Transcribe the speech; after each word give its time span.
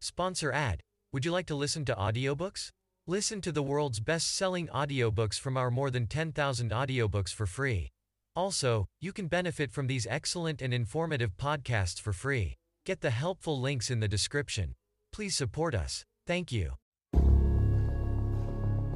Sponsor 0.00 0.52
ad. 0.52 0.80
Would 1.12 1.24
you 1.24 1.32
like 1.32 1.46
to 1.46 1.56
listen 1.56 1.84
to 1.86 1.94
audiobooks? 1.94 2.70
Listen 3.06 3.40
to 3.40 3.50
the 3.50 3.62
world's 3.62 3.98
best-selling 3.98 4.68
audiobooks 4.68 5.40
from 5.40 5.56
our 5.56 5.70
more 5.70 5.90
than 5.90 6.06
10,000 6.06 6.70
audiobooks 6.70 7.34
for 7.34 7.46
free. 7.46 7.88
Also, 8.36 8.86
you 9.00 9.12
can 9.12 9.26
benefit 9.26 9.72
from 9.72 9.88
these 9.88 10.06
excellent 10.08 10.62
and 10.62 10.72
informative 10.72 11.36
podcasts 11.36 12.00
for 12.00 12.12
free. 12.12 12.54
Get 12.86 13.00
the 13.00 13.10
helpful 13.10 13.60
links 13.60 13.90
in 13.90 13.98
the 13.98 14.06
description. 14.06 14.74
Please 15.12 15.34
support 15.34 15.74
us. 15.74 16.04
Thank 16.26 16.52
you. 16.52 16.74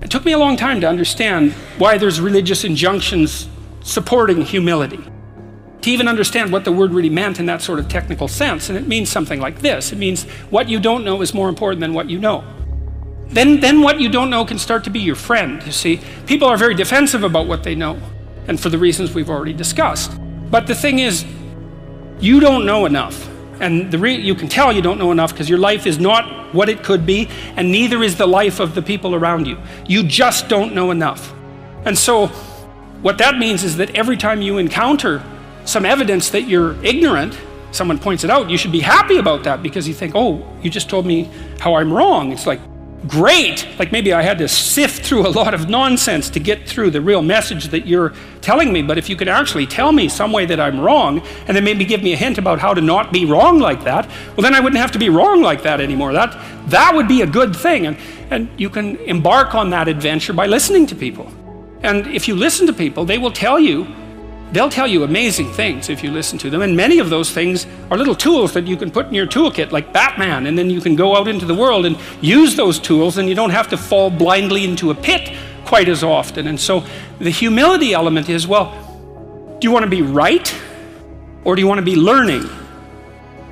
It 0.03 0.11
took 0.11 0.25
me 0.25 0.33
a 0.33 0.39
long 0.39 0.57
time 0.57 0.81
to 0.83 0.89
understand 0.89 1.53
why 1.79 1.99
there's 1.99 2.21
religious 2.21 2.65
injunctions 2.65 3.49
supporting 3.83 4.43
humility. 4.43 5.05
To 5.83 5.91
even 5.91 6.09
understand 6.09 6.53
what 6.53 6.65
the 6.65 6.73
word 6.73 6.93
really 6.93 7.11
meant 7.11 7.39
in 7.41 7.47
that 7.47 7.61
sort 7.61 7.79
of 7.79 7.89
technical 7.89 8.29
sense. 8.29 8.69
And 8.69 8.79
it 8.79 8.87
means 8.87 9.11
something 9.11 9.41
like 9.41 9.61
this 9.61 9.93
it 9.93 9.99
means 9.99 10.25
what 10.51 10.69
you 10.69 10.81
don't 10.81 11.05
know 11.05 11.23
is 11.23 11.35
more 11.35 11.49
important 11.49 11.81
than 11.81 11.93
what 11.95 12.09
you 12.09 12.19
know. 12.19 12.45
Then, 13.29 13.61
then 13.61 13.81
what 13.81 13.99
you 13.99 14.11
don't 14.11 14.29
know 14.29 14.45
can 14.45 14.59
start 14.59 14.85
to 14.85 14.91
be 14.91 15.01
your 15.01 15.15
friend, 15.15 15.63
you 15.65 15.73
see. 15.73 16.01
People 16.27 16.49
are 16.49 16.57
very 16.59 16.75
defensive 16.75 17.25
about 17.25 17.47
what 17.47 17.63
they 17.63 17.75
know, 17.75 17.99
and 18.47 18.61
for 18.61 18.69
the 18.69 18.77
reasons 18.77 19.15
we've 19.15 19.31
already 19.31 19.55
discussed. 19.55 20.13
But 20.51 20.67
the 20.67 20.75
thing 20.75 20.99
is, 20.99 21.25
you 22.21 22.41
don't 22.41 22.67
know 22.67 22.85
enough. 22.85 23.29
And 23.59 23.93
you 23.93 24.35
can 24.35 24.49
tell 24.49 24.73
you 24.73 24.83
don't 24.83 24.99
know 24.99 25.13
enough 25.13 25.33
because 25.33 25.49
your 25.49 25.59
life 25.59 25.87
is 25.87 25.99
not 25.99 26.53
what 26.53 26.69
it 26.69 26.83
could 26.83 27.07
be, 27.07 27.29
and 27.57 27.71
neither 27.71 28.03
is 28.03 28.17
the 28.17 28.27
life 28.27 28.61
of 28.61 28.75
the 28.75 28.83
people 28.83 29.15
around 29.15 29.47
you. 29.47 29.57
You 29.87 30.03
just 30.03 30.49
don't 30.49 30.75
know 30.75 30.91
enough. 30.91 31.33
And 31.85 31.97
so, 31.97 32.27
what 33.01 33.19
that 33.19 33.39
means 33.39 33.65
is 33.65 33.77
that 33.79 33.95
every 33.95 34.17
time 34.17 34.43
you 34.43 34.59
encounter 34.59 35.23
some 35.65 35.85
evidence 35.85 36.31
that 36.31 36.43
you're 36.43 36.83
ignorant, 36.85 37.39
someone 37.71 37.99
points 37.99 38.25
it 38.25 38.31
out, 38.31 38.51
you 38.51 38.59
should 38.59 38.73
be 38.73 38.81
happy 38.81 39.19
about 39.19 39.45
that 39.45 39.63
because 39.63 39.89
you 39.89 39.95
think, 39.95 40.13
oh, 40.15 40.47
you 40.63 40.71
just 40.71 40.89
told 40.89 41.07
me 41.07 41.31
how 41.59 41.75
I'm 41.75 41.93
wrong. 41.93 42.33
It's 42.33 42.47
like, 42.47 42.61
great. 43.09 43.67
Like 43.79 43.91
maybe 43.91 44.13
I 44.13 44.23
had 44.23 44.39
to 44.39 44.49
sift 44.49 45.05
through 45.05 45.27
a 45.27 45.31
lot 45.31 45.55
of 45.55 45.69
nonsense 45.69 46.31
to 46.31 46.41
get 46.41 46.69
through 46.69 46.91
the 46.91 47.01
real 47.01 47.23
message 47.23 47.69
that 47.69 47.87
you're 47.87 48.13
telling 48.41 48.73
me. 48.73 48.83
But 48.83 48.99
if 48.99 49.09
you 49.09 49.17
could 49.17 49.29
actually 49.29 49.67
tell 49.67 49.93
me 49.93 50.09
some 50.09 50.33
way 50.33 50.47
that 50.47 50.61
I'm 50.61 50.81
wrong 50.81 51.21
and 51.47 51.57
then 51.57 51.65
maybe 51.65 51.85
give 51.85 52.03
me 52.03 52.13
a 52.13 52.17
hint 52.17 52.39
about 52.39 52.59
how 52.59 52.75
to 52.75 52.81
not 52.81 53.13
be 53.13 53.25
wrong 53.25 53.59
like 53.59 53.85
that, 53.85 54.07
well, 54.37 54.43
then 54.43 54.55
I 54.55 54.61
wouldn't 54.61 54.81
have 54.81 54.93
to 54.93 54.99
be 54.99 55.09
wrong 55.09 55.43
like 55.43 55.63
that 55.63 55.81
anymore. 55.81 56.13
That, 56.13 56.39
that 56.69 56.95
would 56.95 57.09
be 57.09 57.23
a 57.23 57.27
good 57.27 57.55
thing. 57.55 57.87
And, 57.87 57.97
and 58.31 58.49
you 58.57 58.71
can 58.71 58.97
embark 58.99 59.55
on 59.55 59.71
that 59.71 59.89
adventure 59.89 60.33
by 60.33 60.47
listening 60.47 60.87
to 60.87 60.95
people. 60.95 61.33
And 61.83 62.07
if 62.09 62.29
you 62.29 62.37
listen 62.37 62.67
to 62.69 62.73
people, 62.73 63.05
they 63.05 63.19
will 63.19 63.33
tell 63.33 63.59
you 63.59 63.93
They'll 64.53 64.69
tell 64.69 64.87
you 64.87 65.03
amazing 65.03 65.51
things 65.51 65.89
if 65.89 66.05
you 66.05 66.11
listen 66.11 66.39
to 66.41 66.51
them, 66.51 66.61
and 66.61 66.77
many 66.77 66.99
of 66.99 67.09
those 67.09 67.31
things 67.31 67.67
are 67.91 67.97
little 67.97 68.15
tools 68.15 68.53
that 68.53 68.67
you 68.67 68.77
can 68.77 68.91
put 68.91 69.07
in 69.07 69.15
your 69.15 69.27
toolkit, 69.27 69.73
like 69.73 69.95
Batman, 69.95 70.47
and 70.47 70.59
then 70.59 70.69
you 70.69 70.81
can 70.81 70.95
go 70.95 71.17
out 71.17 71.27
into 71.27 71.47
the 71.47 71.55
world 71.55 71.87
and 71.87 71.97
use 72.21 72.55
those 72.55 72.79
tools, 72.79 73.17
and 73.17 73.31
you 73.31 73.35
don't 73.35 73.51
have 73.51 73.69
to 73.69 73.79
fall 73.79 74.11
blindly 74.11 74.65
into 74.65 74.91
a 74.91 74.95
pit 74.95 75.35
quite 75.65 75.89
as 75.89 76.05
often. 76.05 76.49
And 76.49 76.61
so 76.61 76.85
the 77.19 77.31
humility 77.31 77.95
element 77.95 78.29
is 78.29 78.47
well, 78.47 78.77
do 79.59 79.67
you 79.67 79.73
want 79.73 79.85
to 79.85 79.91
be 79.91 80.03
right, 80.03 80.55
or 81.45 81.57
do 81.57 81.63
you 81.63 81.67
want 81.67 81.79
to 81.79 81.85
be 81.85 81.97
learning? 81.97 82.47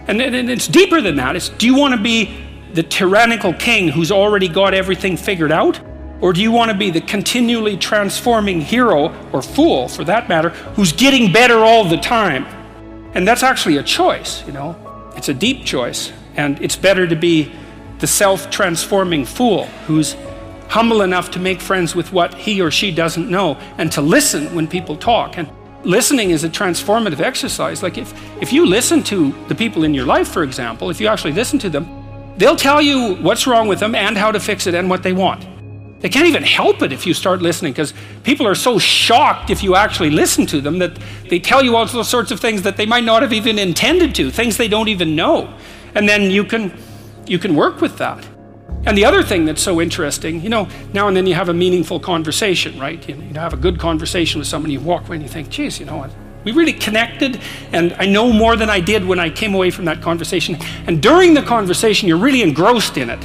And, 0.06 0.20
and 0.20 0.50
it's 0.50 0.68
deeper 0.68 1.00
than 1.00 1.16
that. 1.16 1.34
It's 1.34 1.48
do 1.48 1.64
you 1.64 1.76
want 1.76 1.94
to 1.94 2.00
be 2.00 2.44
the 2.74 2.82
tyrannical 2.82 3.54
king 3.54 3.88
who's 3.88 4.12
already 4.12 4.48
got 4.48 4.74
everything 4.74 5.16
figured 5.16 5.50
out? 5.50 5.80
Or 6.20 6.32
do 6.32 6.42
you 6.42 6.52
want 6.52 6.70
to 6.70 6.76
be 6.76 6.90
the 6.90 7.00
continually 7.00 7.76
transforming 7.76 8.60
hero, 8.60 9.14
or 9.32 9.42
fool 9.42 9.88
for 9.88 10.04
that 10.04 10.28
matter, 10.28 10.50
who's 10.76 10.92
getting 10.92 11.32
better 11.32 11.58
all 11.58 11.84
the 11.88 11.96
time? 11.96 12.44
And 13.14 13.26
that's 13.26 13.42
actually 13.42 13.78
a 13.78 13.82
choice, 13.82 14.46
you 14.46 14.52
know? 14.52 14.76
It's 15.16 15.28
a 15.28 15.34
deep 15.34 15.64
choice. 15.64 16.12
And 16.36 16.60
it's 16.62 16.76
better 16.76 17.06
to 17.06 17.16
be 17.16 17.52
the 17.98 18.06
self 18.06 18.50
transforming 18.50 19.24
fool 19.24 19.66
who's 19.86 20.16
humble 20.68 21.02
enough 21.02 21.32
to 21.32 21.38
make 21.40 21.60
friends 21.60 21.94
with 21.94 22.12
what 22.12 22.32
he 22.34 22.60
or 22.60 22.70
she 22.70 22.90
doesn't 22.90 23.28
know 23.28 23.56
and 23.76 23.90
to 23.92 24.00
listen 24.00 24.54
when 24.54 24.68
people 24.68 24.96
talk. 24.96 25.36
And 25.36 25.50
listening 25.82 26.30
is 26.30 26.44
a 26.44 26.48
transformative 26.48 27.20
exercise. 27.20 27.82
Like 27.82 27.98
if, 27.98 28.14
if 28.40 28.52
you 28.52 28.64
listen 28.64 29.02
to 29.04 29.32
the 29.48 29.54
people 29.54 29.82
in 29.84 29.94
your 29.94 30.06
life, 30.06 30.28
for 30.28 30.42
example, 30.42 30.90
if 30.90 31.00
you 31.00 31.08
actually 31.08 31.32
listen 31.32 31.58
to 31.60 31.70
them, 31.70 31.88
they'll 32.36 32.56
tell 32.56 32.80
you 32.80 33.16
what's 33.16 33.46
wrong 33.46 33.66
with 33.66 33.80
them 33.80 33.94
and 33.94 34.16
how 34.16 34.30
to 34.30 34.38
fix 34.38 34.66
it 34.66 34.74
and 34.74 34.88
what 34.88 35.02
they 35.02 35.12
want. 35.12 35.46
They 36.00 36.08
can't 36.08 36.26
even 36.26 36.42
help 36.42 36.80
it 36.82 36.92
if 36.92 37.06
you 37.06 37.12
start 37.12 37.42
listening 37.42 37.72
because 37.72 37.92
people 38.22 38.46
are 38.46 38.54
so 38.54 38.78
shocked 38.78 39.50
if 39.50 39.62
you 39.62 39.76
actually 39.76 40.10
listen 40.10 40.46
to 40.46 40.60
them 40.60 40.78
that 40.78 40.98
they 41.28 41.38
tell 41.38 41.62
you 41.62 41.76
all 41.76 41.84
those 41.86 42.08
sorts 42.08 42.30
of 42.30 42.40
things 42.40 42.62
that 42.62 42.78
they 42.78 42.86
might 42.86 43.04
not 43.04 43.20
have 43.22 43.34
even 43.34 43.58
intended 43.58 44.14
to, 44.14 44.30
things 44.30 44.56
they 44.56 44.68
don't 44.68 44.88
even 44.88 45.14
know. 45.14 45.54
And 45.94 46.08
then 46.08 46.30
you 46.30 46.44
can, 46.44 46.72
you 47.26 47.38
can 47.38 47.54
work 47.54 47.82
with 47.82 47.98
that. 47.98 48.26
And 48.86 48.96
the 48.96 49.04
other 49.04 49.22
thing 49.22 49.44
that's 49.44 49.60
so 49.60 49.78
interesting, 49.78 50.40
you 50.40 50.48
know, 50.48 50.66
now 50.94 51.06
and 51.06 51.14
then 51.14 51.26
you 51.26 51.34
have 51.34 51.50
a 51.50 51.54
meaningful 51.54 52.00
conversation, 52.00 52.78
right? 52.78 53.06
You, 53.06 53.16
you 53.16 53.34
have 53.34 53.52
a 53.52 53.58
good 53.58 53.78
conversation 53.78 54.38
with 54.38 54.48
someone, 54.48 54.70
you 54.70 54.80
walk 54.80 55.06
away 55.06 55.16
and 55.16 55.22
you 55.22 55.28
think, 55.28 55.50
geez, 55.50 55.78
you 55.78 55.84
know 55.84 55.98
what? 55.98 56.10
We 56.44 56.52
really 56.52 56.72
connected, 56.72 57.38
and 57.72 57.92
I 57.98 58.06
know 58.06 58.32
more 58.32 58.56
than 58.56 58.70
I 58.70 58.80
did 58.80 59.04
when 59.04 59.18
I 59.18 59.28
came 59.28 59.54
away 59.54 59.70
from 59.70 59.84
that 59.84 60.00
conversation. 60.00 60.56
And 60.86 61.02
during 61.02 61.34
the 61.34 61.42
conversation, 61.42 62.08
you're 62.08 62.16
really 62.16 62.40
engrossed 62.40 62.96
in 62.96 63.10
it. 63.10 63.22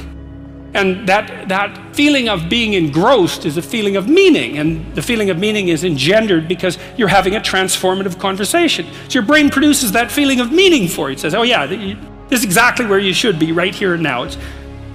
And 0.76 1.08
that, 1.08 1.48
that 1.48 1.96
feeling 1.96 2.28
of 2.28 2.50
being 2.50 2.74
engrossed 2.74 3.46
is 3.46 3.56
a 3.56 3.62
feeling 3.62 3.96
of 3.96 4.08
meaning. 4.08 4.58
And 4.58 4.94
the 4.94 5.00
feeling 5.00 5.30
of 5.30 5.38
meaning 5.38 5.68
is 5.68 5.84
engendered 5.84 6.46
because 6.46 6.76
you're 6.98 7.08
having 7.08 7.34
a 7.34 7.40
transformative 7.40 8.18
conversation. 8.20 8.86
So 9.08 9.14
your 9.14 9.22
brain 9.22 9.48
produces 9.48 9.92
that 9.92 10.12
feeling 10.12 10.38
of 10.38 10.52
meaning 10.52 10.86
for 10.86 11.08
you. 11.08 11.14
It 11.14 11.20
says, 11.20 11.34
oh, 11.34 11.42
yeah, 11.42 11.64
this 11.64 11.96
is 12.30 12.44
exactly 12.44 12.84
where 12.84 12.98
you 12.98 13.14
should 13.14 13.38
be 13.38 13.52
right 13.52 13.74
here 13.74 13.94
and 13.94 14.02
now. 14.02 14.24
It's, 14.24 14.36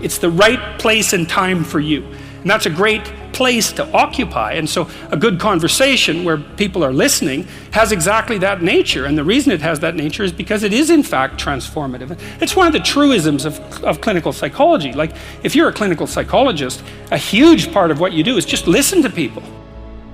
it's 0.03 0.19
the 0.19 0.29
right 0.29 0.77
place 0.77 1.13
and 1.13 1.27
time 1.27 1.63
for 1.63 1.79
you. 1.79 2.03
And 2.41 2.49
that's 2.49 2.67
a 2.67 2.69
great 2.69 3.11
place 3.41 3.71
to 3.71 3.91
occupy. 3.91 4.53
And 4.53 4.69
so, 4.69 4.87
a 5.09 5.17
good 5.17 5.39
conversation 5.39 6.23
where 6.23 6.37
people 6.37 6.83
are 6.83 6.93
listening 6.93 7.47
has 7.71 7.91
exactly 7.91 8.37
that 8.37 8.61
nature. 8.61 9.05
And 9.05 9.17
the 9.17 9.23
reason 9.23 9.51
it 9.51 9.61
has 9.61 9.79
that 9.79 9.95
nature 9.95 10.23
is 10.23 10.31
because 10.31 10.61
it 10.61 10.73
is, 10.73 10.91
in 10.91 11.01
fact, 11.01 11.43
transformative. 11.43 12.19
It's 12.39 12.55
one 12.55 12.67
of 12.67 12.73
the 12.73 12.79
truisms 12.79 13.45
of, 13.45 13.59
of 13.83 13.99
clinical 13.99 14.31
psychology. 14.31 14.93
Like, 14.93 15.15
if 15.41 15.55
you're 15.55 15.69
a 15.69 15.73
clinical 15.73 16.05
psychologist, 16.05 16.83
a 17.09 17.17
huge 17.17 17.73
part 17.73 17.89
of 17.89 17.99
what 17.99 18.13
you 18.13 18.23
do 18.23 18.37
is 18.37 18.45
just 18.45 18.67
listen 18.67 19.01
to 19.01 19.09
people. 19.09 19.41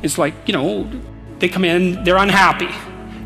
It's 0.04 0.18
like, 0.18 0.34
you 0.46 0.54
know, 0.54 0.90
they 1.40 1.50
come 1.50 1.66
in, 1.66 2.06
they're 2.06 2.24
unhappy, 2.28 2.70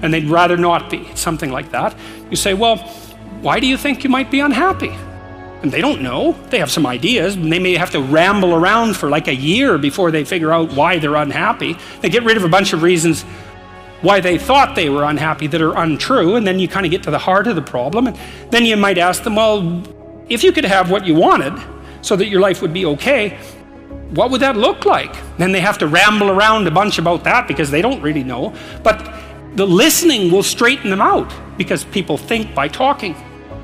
and 0.02 0.12
they'd 0.12 0.30
rather 0.30 0.58
not 0.58 0.90
be, 0.90 1.08
something 1.14 1.52
like 1.52 1.70
that. 1.74 1.96
You 2.32 2.38
say, 2.38 2.56
well, 2.56 2.78
why 3.42 3.60
do 3.60 3.68
you 3.68 3.78
think 3.78 4.04
you 4.04 4.10
might 4.10 4.32
be 4.32 4.40
unhappy? 4.40 4.96
And 5.62 5.72
they 5.72 5.82
don't 5.82 6.02
know. 6.02 6.34
They 6.50 6.60
have 6.60 6.72
some 6.72 6.88
ideas, 6.88 7.36
and 7.36 7.52
they 7.52 7.60
may 7.60 7.76
have 7.76 7.92
to 7.92 8.02
ramble 8.02 8.56
around 8.56 8.96
for 8.96 9.10
like 9.10 9.28
a 9.28 9.36
year 9.36 9.78
before 9.78 10.10
they 10.10 10.24
figure 10.24 10.52
out 10.52 10.74
why 10.74 10.98
they're 10.98 11.16
unhappy. 11.16 11.78
They 12.02 12.10
get 12.10 12.24
rid 12.24 12.38
of 12.38 12.44
a 12.44 12.50
bunch 12.50 12.74
of 12.74 12.82
reasons 12.82 13.24
why 14.02 14.20
they 14.20 14.40
thought 14.40 14.76
they 14.76 14.90
were 14.90 15.04
unhappy 15.04 15.46
that 15.48 15.62
are 15.62 15.78
untrue, 15.78 16.36
and 16.36 16.48
then 16.48 16.58
you 16.58 16.68
kind 16.68 16.86
of 16.86 16.92
get 16.92 17.04
to 17.04 17.12
the 17.12 17.20
heart 17.20 17.46
of 17.46 17.56
the 17.56 17.62
problem. 17.62 18.08
And 18.08 18.18
then 18.50 18.66
you 18.66 18.76
might 18.76 18.98
ask 18.98 19.24
them, 19.24 19.36
well, 19.36 19.84
if 20.30 20.44
you 20.44 20.52
could 20.52 20.66
have 20.66 20.90
what 20.90 21.06
you 21.06 21.14
wanted 21.14 21.54
so 22.02 22.16
that 22.16 22.28
your 22.28 22.42
life 22.42 22.62
would 22.64 22.74
be 22.74 22.86
okay, 22.86 23.38
what 24.12 24.32
would 24.32 24.42
that 24.42 24.58
look 24.58 24.86
like? 24.86 25.16
Then 25.38 25.52
they 25.52 25.60
have 25.60 25.78
to 25.78 25.88
ramble 25.88 26.30
around 26.30 26.68
a 26.68 26.72
bunch 26.72 26.98
about 26.98 27.24
that 27.26 27.48
because 27.48 27.70
they 27.70 27.82
don't 27.82 28.02
really 28.02 28.24
know. 28.24 28.54
But 28.84 29.14
the 29.56 29.68
listening 29.68 30.32
will 30.32 30.44
straighten 30.44 30.90
them 30.90 31.02
out 31.02 31.32
because 31.58 31.84
people 31.84 32.18
think 32.18 32.56
by 32.56 32.68
talking. 32.68 33.16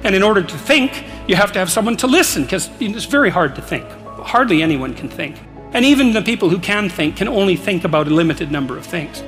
And 0.03 0.15
in 0.15 0.21
order 0.21 0.43
to 0.43 0.57
think, 0.57 1.03
you 1.27 1.35
have 1.35 1.51
to 1.51 1.59
have 1.59 1.69
someone 1.69 1.97
to 1.97 2.07
listen 2.07 2.43
because 2.43 2.69
it's 2.79 3.05
very 3.05 3.29
hard 3.29 3.55
to 3.55 3.61
think. 3.61 3.85
Hardly 4.19 4.61
anyone 4.61 4.93
can 4.93 5.09
think. 5.09 5.35
And 5.73 5.85
even 5.85 6.13
the 6.13 6.21
people 6.21 6.49
who 6.49 6.59
can 6.59 6.89
think 6.89 7.17
can 7.17 7.27
only 7.27 7.55
think 7.55 7.83
about 7.83 8.07
a 8.07 8.09
limited 8.09 8.51
number 8.51 8.77
of 8.77 8.85
things. 8.85 9.21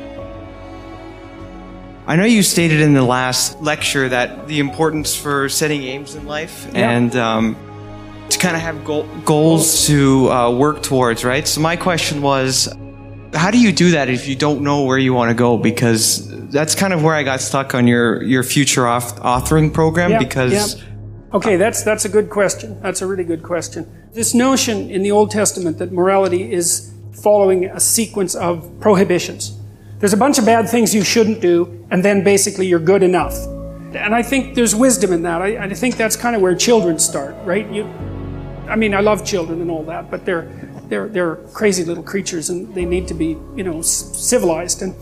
I 2.08 2.16
know 2.16 2.26
you 2.26 2.42
stated 2.42 2.80
in 2.82 2.94
the 2.94 3.04
last 3.04 3.62
lecture 3.62 4.10
that 4.10 4.48
the 4.48 4.60
importance 4.60 5.16
for 5.16 5.48
setting 5.48 5.84
aims 5.84 6.16
in 6.16 6.26
life 6.26 6.68
yeah. 6.74 6.90
and 6.90 7.16
um, 7.16 7.56
to 8.30 8.40
kind 8.40 8.56
of 8.56 8.64
have 8.64 8.84
goal, 8.84 9.04
goals 9.26 9.86
to 9.88 10.32
uh, 10.32 10.50
work 10.50 10.82
towards, 10.82 11.24
right? 11.24 11.48
So 11.48 11.62
my 11.62 11.76
question 11.76 12.24
was, 12.24 12.74
how 13.34 13.52
do 13.52 13.60
you 13.60 13.72
do 13.72 13.92
that 13.92 14.10
if 14.10 14.28
you 14.28 14.36
don't 14.36 14.62
know 14.62 14.86
where 14.86 14.98
you 14.98 15.14
want 15.14 15.30
to 15.30 15.36
go? 15.36 15.58
Because 15.58 16.28
that's 16.50 16.74
kind 16.74 16.94
of 16.94 17.04
where 17.04 17.14
I 17.14 17.22
got 17.22 17.42
stuck 17.42 17.76
on 17.76 17.86
your 17.86 18.24
your 18.24 18.42
future 18.42 18.84
authoring 18.84 19.72
program. 19.72 20.12
Yeah, 20.12 20.20
because 20.20 20.76
yeah. 20.76 20.89
Okay, 21.32 21.58
that's, 21.58 21.84
that's 21.84 22.06
a 22.06 22.10
good 22.10 22.30
question. 22.30 22.82
That's 22.82 23.04
a 23.04 23.08
really 23.08 23.24
good 23.24 23.44
question. 23.44 24.10
This 24.14 24.34
notion 24.34 24.90
in 24.90 25.04
the 25.04 25.12
Old 25.12 25.30
Testament 25.30 25.78
that 25.78 25.92
morality 25.92 26.52
is 26.52 26.92
following 27.12 27.66
a 27.66 27.80
sequence 27.80 28.34
of 28.34 28.68
prohibitions. 28.80 29.56
There's 30.00 30.14
a 30.14 30.18
bunch 30.18 30.40
of 30.40 30.46
bad 30.46 30.68
things 30.68 30.96
you 30.96 31.04
shouldn't 31.04 31.40
do, 31.40 31.86
and 31.92 32.04
then 32.04 32.24
basically 32.24 32.66
you're 32.66 32.80
good 32.80 33.04
enough. 33.04 33.36
And 33.94 34.16
I 34.16 34.24
think 34.24 34.56
there's 34.56 34.74
wisdom 34.74 35.14
in 35.14 35.22
that. 35.24 35.42
I, 35.42 35.66
I 35.66 35.74
think 35.76 35.98
that's 35.98 36.16
kind 36.16 36.36
of 36.36 36.42
where 36.42 36.56
children 36.56 36.98
start, 36.98 37.36
right? 37.44 37.70
You, 37.72 37.84
I 38.68 38.76
mean, 38.76 38.96
I 38.96 39.02
love 39.02 39.24
children 39.24 39.62
and 39.62 39.70
all 39.70 39.84
that, 39.84 40.10
but 40.10 40.26
they're, 40.26 40.52
they're, 40.88 41.10
they're 41.10 41.36
crazy 41.54 41.84
little 41.84 42.04
creatures 42.04 42.50
and 42.50 42.74
they 42.74 42.86
need 42.86 43.08
to 43.08 43.14
be, 43.14 43.38
you 43.56 43.64
know, 43.64 43.84
civilized. 43.84 44.82
And 44.82 44.96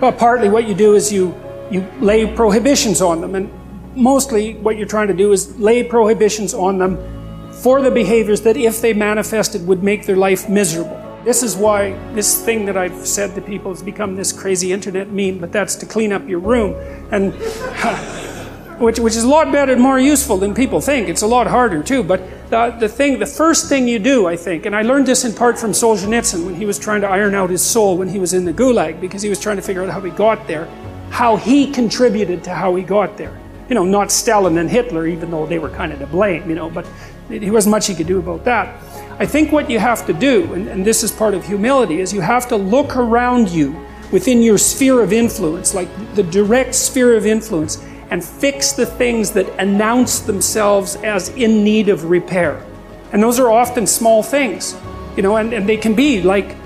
well, 0.00 0.12
partly 0.12 0.48
what 0.48 0.68
you 0.68 0.74
do 0.74 0.94
is 0.94 1.12
you, 1.12 1.34
you 1.70 1.80
lay 2.00 2.32
prohibitions 2.32 3.00
on 3.00 3.20
them. 3.20 3.34
And 3.34 3.50
mostly 3.96 4.54
what 4.54 4.76
you're 4.76 4.86
trying 4.86 5.08
to 5.08 5.14
do 5.14 5.32
is 5.32 5.58
lay 5.58 5.82
prohibitions 5.82 6.54
on 6.54 6.78
them 6.78 6.98
for 7.52 7.80
the 7.80 7.90
behaviors 7.90 8.40
that, 8.42 8.56
if 8.56 8.80
they 8.80 8.92
manifested, 8.92 9.66
would 9.66 9.82
make 9.82 10.06
their 10.06 10.16
life 10.16 10.48
miserable. 10.48 11.00
This 11.24 11.42
is 11.42 11.56
why 11.56 11.92
this 12.12 12.44
thing 12.44 12.66
that 12.66 12.76
I've 12.76 13.06
said 13.06 13.34
to 13.34 13.40
people 13.40 13.72
has 13.72 13.82
become 13.82 14.16
this 14.16 14.32
crazy 14.32 14.72
internet 14.72 15.08
meme, 15.08 15.38
but 15.38 15.52
that's 15.52 15.74
to 15.76 15.86
clean 15.86 16.12
up 16.12 16.28
your 16.28 16.40
room. 16.40 16.74
And 17.10 17.32
which, 18.78 18.98
which 18.98 19.16
is 19.16 19.24
a 19.24 19.28
lot 19.28 19.50
better 19.52 19.72
and 19.72 19.80
more 19.80 19.98
useful 19.98 20.36
than 20.36 20.54
people 20.54 20.80
think. 20.80 21.08
It's 21.08 21.22
a 21.22 21.26
lot 21.26 21.46
harder 21.46 21.82
too. 21.82 22.02
But 22.02 22.20
the, 22.50 22.76
the 22.78 22.88
thing, 22.88 23.18
the 23.18 23.26
first 23.26 23.68
thing 23.68 23.88
you 23.88 23.98
do, 23.98 24.26
I 24.26 24.36
think, 24.36 24.66
and 24.66 24.74
I 24.74 24.82
learned 24.82 25.06
this 25.06 25.24
in 25.24 25.32
part 25.32 25.58
from 25.58 25.70
Solzhenitsyn 25.70 26.44
when 26.44 26.54
he 26.54 26.66
was 26.66 26.78
trying 26.78 27.00
to 27.02 27.08
iron 27.08 27.34
out 27.34 27.50
his 27.50 27.62
soul 27.62 27.96
when 27.96 28.08
he 28.08 28.18
was 28.18 28.34
in 28.34 28.44
the 28.44 28.52
Gulag, 28.52 29.00
because 29.00 29.22
he 29.22 29.28
was 29.28 29.40
trying 29.40 29.56
to 29.56 29.62
figure 29.62 29.82
out 29.82 29.90
how 29.90 30.00
he 30.00 30.10
got 30.10 30.46
there, 30.46 30.66
how 31.10 31.36
he 31.36 31.70
contributed 31.70 32.44
to 32.44 32.50
how 32.50 32.74
he 32.74 32.82
got 32.82 33.16
there. 33.16 33.40
You 33.68 33.74
know, 33.74 33.84
not 33.84 34.12
Stalin 34.12 34.58
and 34.58 34.68
Hitler, 34.68 35.06
even 35.06 35.30
though 35.30 35.46
they 35.46 35.58
were 35.58 35.70
kind 35.70 35.92
of 35.92 35.98
to 36.00 36.06
blame, 36.06 36.48
you 36.48 36.54
know, 36.54 36.68
but 36.68 36.86
there 37.28 37.52
wasn't 37.52 37.70
much 37.70 37.86
he 37.86 37.94
could 37.94 38.06
do 38.06 38.18
about 38.18 38.44
that. 38.44 38.82
I 39.18 39.26
think 39.26 39.52
what 39.52 39.70
you 39.70 39.78
have 39.78 40.06
to 40.06 40.12
do, 40.12 40.52
and, 40.54 40.68
and 40.68 40.84
this 40.84 41.02
is 41.02 41.10
part 41.10 41.34
of 41.34 41.46
humility, 41.46 42.00
is 42.00 42.12
you 42.12 42.20
have 42.20 42.48
to 42.48 42.56
look 42.56 42.96
around 42.96 43.48
you 43.48 43.74
within 44.12 44.42
your 44.42 44.58
sphere 44.58 45.00
of 45.00 45.12
influence, 45.12 45.74
like 45.74 45.88
the 46.14 46.22
direct 46.22 46.74
sphere 46.74 47.16
of 47.16 47.24
influence, 47.26 47.82
and 48.10 48.22
fix 48.22 48.72
the 48.72 48.84
things 48.84 49.32
that 49.32 49.48
announce 49.58 50.20
themselves 50.20 50.96
as 50.96 51.30
in 51.30 51.64
need 51.64 51.88
of 51.88 52.04
repair. 52.04 52.64
And 53.12 53.22
those 53.22 53.40
are 53.40 53.50
often 53.50 53.86
small 53.86 54.22
things, 54.22 54.76
you 55.16 55.22
know, 55.22 55.36
and, 55.36 55.52
and 55.52 55.68
they 55.68 55.76
can 55.76 55.94
be 55.94 56.20
like 56.20 56.56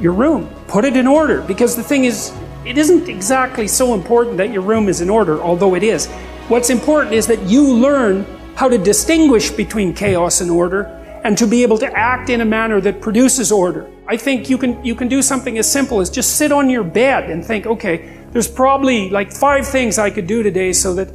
your 0.00 0.12
room. 0.12 0.48
Put 0.68 0.84
it 0.84 0.96
in 0.96 1.06
order 1.06 1.40
because 1.40 1.76
the 1.76 1.82
thing 1.82 2.04
is, 2.04 2.32
it 2.66 2.76
isn't 2.76 3.08
exactly 3.08 3.68
so 3.68 3.94
important 3.94 4.36
that 4.38 4.50
your 4.50 4.62
room 4.62 4.88
is 4.88 5.00
in 5.00 5.08
order, 5.08 5.40
although 5.40 5.74
it 5.76 5.84
is. 5.84 6.06
What's 6.48 6.68
important 6.68 7.14
is 7.14 7.26
that 7.28 7.40
you 7.42 7.72
learn 7.72 8.26
how 8.56 8.68
to 8.68 8.76
distinguish 8.76 9.50
between 9.50 9.94
chaos 9.94 10.40
and 10.40 10.50
order 10.50 10.82
and 11.22 11.38
to 11.38 11.46
be 11.46 11.62
able 11.62 11.78
to 11.78 11.86
act 11.96 12.28
in 12.28 12.40
a 12.40 12.44
manner 12.44 12.80
that 12.80 13.00
produces 13.00 13.52
order. 13.52 13.90
I 14.08 14.16
think 14.16 14.48
you 14.48 14.58
can, 14.58 14.84
you 14.84 14.94
can 14.94 15.08
do 15.08 15.22
something 15.22 15.58
as 15.58 15.70
simple 15.70 16.00
as 16.00 16.10
just 16.10 16.36
sit 16.36 16.52
on 16.52 16.68
your 16.68 16.84
bed 16.84 17.30
and 17.30 17.44
think, 17.44 17.66
okay, 17.66 18.16
there's 18.30 18.48
probably 18.48 19.10
like 19.10 19.32
five 19.32 19.66
things 19.66 19.98
I 19.98 20.10
could 20.10 20.26
do 20.26 20.42
today 20.42 20.72
so 20.72 20.94
that 20.94 21.08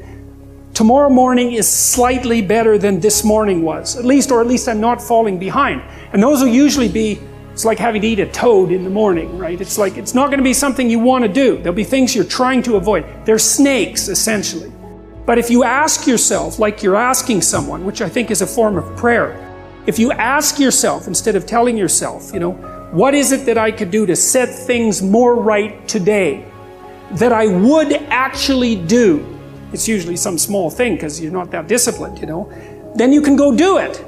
tomorrow 0.74 1.10
morning 1.10 1.52
is 1.54 1.68
slightly 1.68 2.42
better 2.42 2.78
than 2.78 3.00
this 3.00 3.24
morning 3.24 3.62
was. 3.62 3.98
At 3.98 4.06
least, 4.06 4.32
or 4.32 4.42
at 4.42 4.48
least 4.48 4.68
I'm 4.68 4.82
not 4.82 5.02
falling 5.02 5.38
behind. 5.38 5.82
And 6.14 6.24
those 6.24 6.42
will 6.42 6.48
usually 6.48 6.90
be, 6.90 7.20
it's 7.62 7.66
like 7.66 7.78
having 7.78 8.02
to 8.02 8.08
eat 8.08 8.20
a 8.20 8.26
toad 8.26 8.72
in 8.72 8.84
the 8.84 8.90
morning, 8.90 9.38
right? 9.38 9.62
It's 9.62 9.78
like, 9.78 9.96
it's 9.96 10.16
not 10.16 10.30
going 10.30 10.40
to 10.40 10.44
be 10.44 10.52
something 10.54 10.90
you 10.90 10.98
want 10.98 11.24
to 11.26 11.28
do. 11.32 11.58
There'll 11.58 11.74
be 11.74 11.84
things 11.84 12.16
you're 12.16 12.26
trying 12.26 12.64
to 12.64 12.76
avoid. 12.76 13.06
They're 13.24 13.38
snakes, 13.38 14.08
essentially. 14.08 14.72
But 15.28 15.38
if 15.38 15.52
you 15.52 15.64
ask 15.64 16.08
yourself, 16.08 16.58
like 16.58 16.82
you're 16.82 16.96
asking 16.96 17.44
someone, 17.44 17.86
which 17.86 18.02
I 18.02 18.10
think 18.10 18.32
is 18.32 18.42
a 18.42 18.48
form 18.48 18.78
of 18.78 18.98
prayer, 18.98 19.38
if 19.86 20.00
you 20.00 20.12
ask 20.12 20.58
yourself 20.58 21.08
instead 21.08 21.36
of 21.36 21.46
telling 21.46 21.78
yourself, 21.78 22.34
you 22.34 22.40
know, 22.40 22.54
what 22.94 23.14
is 23.14 23.32
it 23.32 23.46
that 23.46 23.60
I 23.60 23.72
could 23.72 23.92
do 23.92 24.08
to 24.08 24.16
set 24.16 24.50
things 24.50 25.04
more 25.04 25.36
right 25.36 25.88
today? 25.88 26.52
that 27.12 27.34
I 27.34 27.48
would 27.48 27.94
actually 28.10 28.76
do, 28.76 29.38
it's 29.74 29.88
usually 29.88 30.16
some 30.16 30.38
small 30.38 30.70
thing 30.70 30.96
because 30.96 31.22
you're 31.22 31.32
not 31.32 31.52
that 31.52 31.68
disciplined, 31.68 32.20
you 32.20 32.26
know, 32.26 32.52
then 32.96 33.12
you 33.14 33.22
can 33.22 33.36
go 33.36 33.56
do 33.56 33.78
it. 33.78 34.04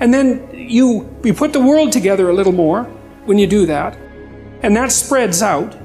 And 0.00 0.12
then 0.12 0.48
you, 0.52 1.08
you 1.24 1.34
put 1.34 1.52
the 1.52 1.60
world 1.60 1.92
together 1.92 2.28
a 2.28 2.32
little 2.32 2.52
more 2.52 2.90
when 3.28 3.36
you 3.36 3.46
do 3.46 3.66
that, 3.66 3.94
and 4.62 4.74
that 4.74 4.90
spreads 4.90 5.42
out. 5.42 5.76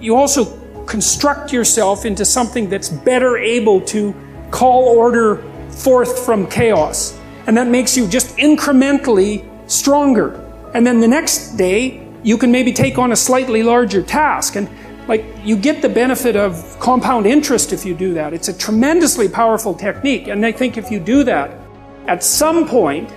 You 0.00 0.14
also 0.14 0.56
construct 0.84 1.52
yourself 1.52 2.04
into 2.04 2.24
something 2.24 2.68
that's 2.68 2.88
better 2.88 3.36
able 3.38 3.80
to 3.80 4.14
call 4.50 4.88
order 4.88 5.42
forth 5.70 6.24
from 6.24 6.46
chaos. 6.46 7.18
And 7.46 7.56
that 7.56 7.66
makes 7.66 7.96
you 7.96 8.06
just 8.06 8.36
incrementally 8.36 9.44
stronger. 9.68 10.38
And 10.74 10.86
then 10.86 11.00
the 11.00 11.08
next 11.08 11.56
day, 11.56 12.06
you 12.22 12.38
can 12.38 12.52
maybe 12.52 12.72
take 12.72 12.98
on 12.98 13.10
a 13.10 13.16
slightly 13.16 13.64
larger 13.64 14.02
task. 14.02 14.54
And 14.54 14.68
like, 15.08 15.24
you 15.42 15.56
get 15.56 15.82
the 15.82 15.88
benefit 15.88 16.36
of 16.36 16.78
compound 16.78 17.26
interest 17.26 17.72
if 17.72 17.84
you 17.84 17.94
do 17.94 18.14
that. 18.14 18.32
It's 18.32 18.48
a 18.48 18.56
tremendously 18.56 19.28
powerful 19.28 19.74
technique. 19.74 20.28
And 20.28 20.46
I 20.46 20.52
think 20.52 20.78
if 20.78 20.88
you 20.90 21.00
do 21.00 21.24
that, 21.24 21.58
at 22.06 22.22
some 22.22 22.68
point, 22.68 23.10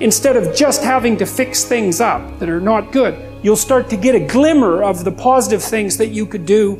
instead 0.00 0.36
of 0.36 0.54
just 0.54 0.82
having 0.82 1.16
to 1.18 1.26
fix 1.26 1.64
things 1.64 2.00
up 2.00 2.38
that 2.38 2.48
are 2.48 2.60
not 2.60 2.92
good, 2.92 3.14
you'll 3.42 3.56
start 3.56 3.88
to 3.90 3.96
get 3.96 4.14
a 4.14 4.20
glimmer 4.20 4.82
of 4.82 5.04
the 5.04 5.12
positive 5.12 5.62
things 5.62 5.96
that 5.98 6.08
you 6.08 6.26
could 6.26 6.46
do, 6.46 6.76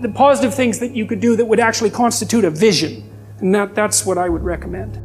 the 0.00 0.08
positive 0.08 0.54
things 0.54 0.78
that 0.78 0.94
you 0.94 1.06
could 1.06 1.20
do 1.20 1.36
that 1.36 1.44
would 1.44 1.60
actually 1.60 1.90
constitute 1.90 2.44
a 2.44 2.50
vision. 2.50 3.08
And 3.38 3.54
that, 3.54 3.74
that's 3.74 4.04
what 4.04 4.18
I 4.18 4.28
would 4.28 4.42
recommend. 4.42 4.98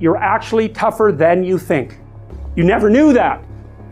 You're 0.00 0.16
actually 0.16 0.68
tougher 0.68 1.12
than 1.14 1.44
you 1.44 1.58
think. 1.58 1.98
You 2.56 2.64
never 2.64 2.90
knew 2.90 3.12
that 3.12 3.42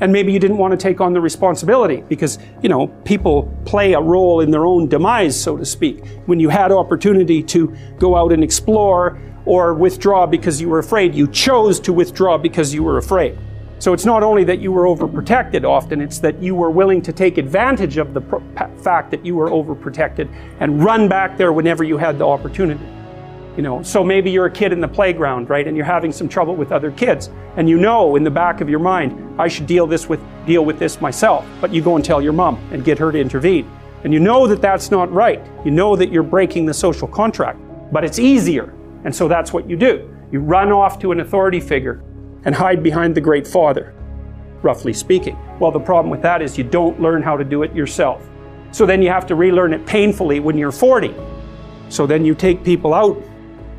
and 0.03 0.13
maybe 0.13 0.33
you 0.33 0.41
didn't 0.41 0.59
want 0.59 0.73
to 0.73 0.77
take 0.77 1.01
on 1.01 1.13
the 1.13 1.21
responsibility 1.21 2.03
because, 2.09 2.41
you 2.61 2.69
know, 2.69 2.89
people 3.05 3.49
play 3.65 3.93
a 3.93 4.01
role 4.01 4.41
in 4.41 4.51
their 4.51 4.67
own 4.67 4.89
demise, 4.89 5.41
so 5.41 5.57
to 5.57 5.65
speak. 5.65 6.05
When 6.27 6.41
you 6.41 6.49
had 6.49 6.73
opportunity 6.73 7.41
to 7.45 7.73
go 8.01 8.17
out 8.17 8.33
and 8.33 8.43
explore 8.43 9.17
or 9.45 9.75
withdraw 9.75 10.27
because 10.27 10.61
you 10.61 10.69
were 10.69 10.81
afraid, 10.81 11.15
you 11.15 11.29
chose 11.29 11.79
to 11.79 11.93
withdraw 11.93 12.37
because 12.37 12.75
you 12.75 12.83
were 12.83 12.99
afraid. 12.99 13.39
So 13.79 13.93
it's 13.93 14.05
not 14.05 14.25
only 14.25 14.43
that 14.43 14.59
you 14.59 14.73
were 14.73 14.87
overprotected 14.87 15.63
often, 15.65 16.01
it's 16.01 16.19
that 16.19 16.43
you 16.43 16.57
were 16.57 16.73
willing 16.73 17.01
to 17.03 17.13
take 17.13 17.39
advantage 17.39 17.97
of 17.97 18.13
the 18.13 18.23
fact 18.83 19.13
that 19.13 19.25
you 19.25 19.37
were 19.37 19.51
overprotected 19.51 20.29
and 20.59 20.83
run 20.83 21.09
back 21.09 21.39
there 21.39 21.53
whenever 21.53 21.85
you 21.85 21.97
had 21.97 22.19
the 22.19 22.27
opportunity. 22.27 22.85
You 23.57 23.63
know, 23.63 23.83
so 23.83 24.03
maybe 24.03 24.31
you're 24.31 24.47
a 24.47 24.51
kid 24.51 24.73
in 24.73 24.81
the 24.81 24.89
playground, 24.89 25.51
right, 25.51 25.69
and 25.69 25.77
you're 25.77 25.85
having 25.85 26.11
some 26.11 26.27
trouble 26.27 26.57
with 26.57 26.73
other 26.73 26.91
kids, 26.91 27.29
and 27.57 27.69
you 27.69 27.79
know 27.79 28.17
in 28.17 28.25
the 28.25 28.31
back 28.31 28.63
of 28.63 28.71
your 28.71 28.79
mind, 28.79 29.39
I 29.39 29.49
should 29.49 29.67
deal 29.67 29.87
this 29.87 30.09
with 30.09 30.21
deal 30.47 30.65
with 30.65 30.79
this 30.79 31.03
myself. 31.03 31.47
But 31.61 31.73
you 31.73 31.83
go 31.83 31.97
and 31.97 32.05
tell 32.05 32.23
your 32.23 32.33
mom 32.33 32.57
and 32.73 32.83
get 32.83 32.99
her 32.99 33.13
to 33.13 33.19
intervene, 33.19 33.71
and 34.05 34.13
you 34.13 34.21
know 34.21 34.47
that 34.47 34.63
that's 34.63 34.91
not 34.91 35.13
right. 35.13 35.45
You 35.67 35.71
know 35.71 35.97
that 35.97 36.11
you're 36.11 36.23
breaking 36.23 36.65
the 36.65 36.73
social 36.73 37.07
contract, 37.07 37.59
but 37.93 38.05
it's 38.05 38.19
easier, 38.19 38.73
and 39.05 39.15
so 39.15 39.29
that's 39.29 39.53
what 39.53 39.69
you 39.69 39.77
do. 39.77 40.09
You 40.31 40.41
run 40.41 40.73
off 40.73 40.99
to 41.01 41.13
an 41.13 41.21
authority 41.21 41.61
figure 41.61 42.03
and 42.47 42.55
hide 42.55 42.83
behind 42.83 43.15
the 43.15 43.21
Great 43.21 43.47
Father, 43.47 43.95
roughly 44.63 44.95
speaking. 44.95 45.37
Well, 45.61 45.71
the 45.71 45.79
problem 45.79 46.11
with 46.11 46.23
that 46.23 46.41
is 46.41 46.57
you 46.57 46.65
don't 46.65 46.99
learn 47.03 47.23
how 47.23 47.37
to 47.37 47.45
do 47.45 47.65
it 47.65 47.75
yourself. 47.75 48.27
So 48.71 48.87
then 48.87 49.03
you 49.03 49.11
have 49.11 49.27
to 49.27 49.35
relearn 49.35 49.75
it 49.75 49.85
painfully 49.85 50.41
when 50.41 50.57
you're 50.57 50.73
40. 50.73 51.15
So 51.91 52.07
then 52.07 52.25
you 52.25 52.35
take 52.35 52.65
people 52.65 52.95
out 52.95 53.23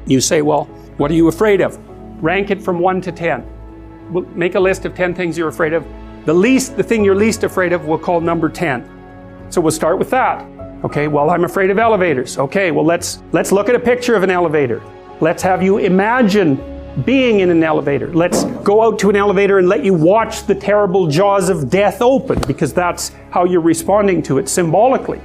you 0.06 0.22
say, 0.22 0.42
well, 0.42 0.66
what 0.98 1.12
are 1.12 1.16
you 1.16 1.28
afraid 1.28 1.62
of? 1.62 1.78
Rank 2.24 2.52
it 2.52 2.62
from 2.62 2.80
1 2.80 3.02
to 3.02 3.12
10. 3.12 4.12
We'll 4.12 4.26
make 4.30 4.56
a 4.56 4.60
list 4.60 4.86
of 4.86 4.96
10 4.96 5.16
things 5.16 5.38
you're 5.38 5.50
afraid 5.50 5.74
of. 5.74 5.86
The 6.26 6.34
least, 6.34 6.78
the 6.78 6.84
thing 6.84 7.04
you're 7.04 7.16
least 7.16 7.44
afraid 7.44 7.74
of, 7.74 7.86
we'll 7.86 7.98
call 7.98 8.22
number 8.22 8.50
10. 8.50 9.48
So 9.50 9.62
we'll 9.62 9.72
start 9.72 10.00
with 10.00 10.10
that. 10.12 10.48
Okay, 10.84 11.08
well, 11.08 11.30
I'm 11.30 11.46
afraid 11.46 11.70
of 11.70 11.80
elevators. 11.80 12.38
Okay, 12.38 12.72
well, 12.72 12.86
let's, 12.86 13.22
let's 13.32 13.52
look 13.52 13.70
at 13.70 13.76
a 13.76 13.80
picture 13.80 14.16
of 14.16 14.24
an 14.24 14.30
elevator. 14.30 14.82
Let's 15.22 15.42
have 15.44 15.64
you 15.64 15.78
imagine 15.78 16.62
being 17.06 17.40
in 17.40 17.50
an 17.50 17.64
elevator. 17.64 18.14
Let's 18.14 18.44
go 18.64 18.84
out 18.84 19.00
to 19.00 19.10
an 19.10 19.16
elevator 19.16 19.58
and 19.60 19.68
let 19.68 19.84
you 19.84 19.94
watch 19.94 20.46
the 20.46 20.54
terrible 20.54 21.08
jaws 21.08 21.50
of 21.50 21.70
death 21.70 22.02
open 22.02 22.40
because 22.42 22.74
that's 22.74 23.12
how 23.32 23.46
you're 23.46 23.62
responding 23.62 24.22
to 24.24 24.38
it 24.38 24.48
symbolically, 24.48 25.22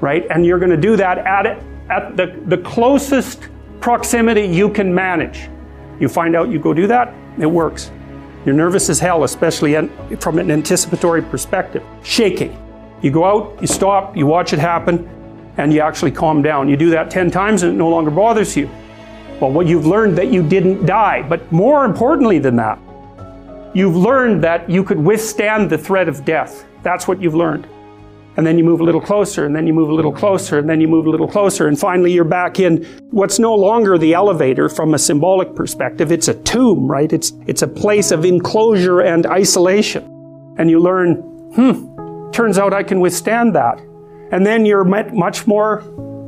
right? 0.00 0.24
And 0.30 0.46
you're 0.46 0.58
going 0.58 0.70
to 0.70 0.76
do 0.76 0.96
that 0.96 1.18
at, 1.18 1.46
at 1.90 2.16
the, 2.16 2.40
the 2.46 2.58
closest 2.58 3.48
proximity 3.82 4.46
you 4.46 4.70
can 4.70 4.94
manage. 4.94 5.50
You 6.00 6.08
find 6.08 6.34
out 6.36 6.48
you 6.48 6.58
go 6.58 6.72
do 6.72 6.86
that, 6.86 7.12
it 7.38 7.46
works. 7.46 7.90
You're 8.46 8.54
nervous 8.54 8.88
as 8.88 8.98
hell, 8.98 9.24
especially 9.24 9.74
from 10.20 10.38
an 10.38 10.50
anticipatory 10.50 11.22
perspective. 11.22 11.82
Shaking. 12.02 12.56
You 13.02 13.10
go 13.10 13.24
out, 13.24 13.60
you 13.60 13.66
stop, 13.66 14.16
you 14.16 14.24
watch 14.24 14.52
it 14.52 14.58
happen, 14.58 15.08
and 15.56 15.72
you 15.72 15.80
actually 15.80 16.12
calm 16.12 16.40
down. 16.42 16.68
You 16.68 16.76
do 16.76 16.90
that 16.90 17.10
10 17.10 17.30
times 17.30 17.64
and 17.64 17.74
it 17.74 17.76
no 17.76 17.88
longer 17.88 18.10
bothers 18.10 18.56
you. 18.56 18.70
Well, 19.40 19.50
what 19.50 19.66
you've 19.66 19.86
learned 19.86 20.16
that 20.18 20.32
you 20.32 20.48
didn't 20.48 20.86
die, 20.86 21.22
but 21.22 21.50
more 21.50 21.84
importantly 21.84 22.38
than 22.38 22.56
that, 22.56 22.78
you've 23.74 23.96
learned 23.96 24.42
that 24.44 24.70
you 24.70 24.84
could 24.84 24.98
withstand 24.98 25.68
the 25.68 25.78
threat 25.78 26.08
of 26.08 26.24
death. 26.24 26.64
That's 26.82 27.08
what 27.08 27.20
you've 27.20 27.34
learned 27.34 27.66
and 28.36 28.46
then 28.46 28.56
you 28.56 28.64
move 28.64 28.80
a 28.80 28.84
little 28.84 29.00
closer, 29.00 29.44
and 29.44 29.54
then 29.54 29.66
you 29.66 29.72
move 29.72 29.90
a 29.90 29.94
little 29.94 30.12
closer, 30.12 30.58
and 30.58 30.68
then 30.68 30.80
you 30.80 30.88
move 30.88 31.06
a 31.06 31.10
little 31.10 31.28
closer, 31.28 31.68
and 31.68 31.78
finally 31.78 32.12
you're 32.12 32.24
back 32.24 32.58
in 32.58 32.84
what's 33.10 33.38
no 33.38 33.54
longer 33.54 33.98
the 33.98 34.14
elevator 34.14 34.68
from 34.68 34.94
a 34.94 34.98
symbolic 34.98 35.54
perspective. 35.54 36.10
It's 36.10 36.28
a 36.28 36.34
tomb, 36.42 36.86
right? 36.90 37.12
It's, 37.12 37.32
it's 37.46 37.62
a 37.62 37.68
place 37.68 38.10
of 38.10 38.24
enclosure 38.24 39.00
and 39.00 39.26
isolation. 39.26 40.04
And 40.58 40.70
you 40.70 40.80
learn, 40.80 41.16
hmm, 41.54 42.30
turns 42.30 42.58
out 42.58 42.72
I 42.72 42.82
can 42.82 43.00
withstand 43.00 43.54
that. 43.54 43.80
And 44.30 44.46
then 44.46 44.64
you're 44.64 44.84
much 44.84 45.46
more 45.46 45.82